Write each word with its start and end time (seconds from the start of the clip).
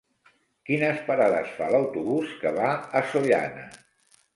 Quines 0.69 1.03
parades 1.11 1.53
fa 1.59 1.69
l'autobús 1.75 2.35
que 2.43 2.57
va 2.59 2.75
a 3.03 3.09
Sollana? 3.15 3.73